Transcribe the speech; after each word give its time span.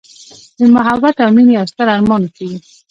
د 0.57 0.59
محبت 0.75 1.15
او 1.23 1.29
میینې 1.35 1.53
یوستر 1.57 1.87
ارمان 1.95 2.21
اوسیږې 2.23 2.59